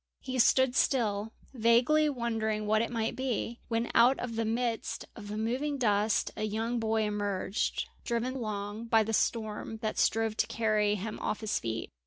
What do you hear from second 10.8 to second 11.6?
him off his